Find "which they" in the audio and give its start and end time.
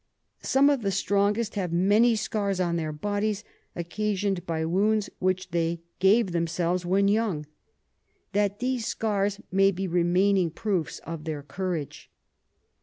5.19-5.81